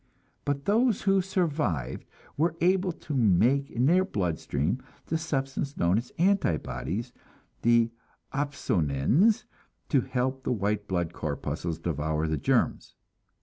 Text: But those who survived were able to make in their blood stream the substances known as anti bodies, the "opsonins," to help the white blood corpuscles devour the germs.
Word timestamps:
But 0.45 0.65
those 0.65 1.03
who 1.03 1.21
survived 1.21 2.07
were 2.35 2.55
able 2.59 2.91
to 2.91 3.13
make 3.13 3.69
in 3.69 3.85
their 3.85 4.03
blood 4.03 4.39
stream 4.39 4.81
the 5.05 5.17
substances 5.19 5.77
known 5.77 5.99
as 5.99 6.11
anti 6.17 6.57
bodies, 6.57 7.13
the 7.61 7.91
"opsonins," 8.33 9.45
to 9.89 10.01
help 10.01 10.41
the 10.43 10.51
white 10.53 10.87
blood 10.87 11.13
corpuscles 11.13 11.77
devour 11.77 12.27
the 12.27 12.37
germs. 12.39 12.95